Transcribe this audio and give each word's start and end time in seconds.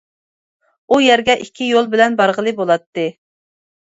ئۇ 0.87 0.97
يەرگە 1.07 1.35
ئىككى 1.43 1.67
يول 1.71 1.89
بىلەن 1.91 2.15
بارغىلى 2.21 2.55
بولاتتى. 2.63 3.05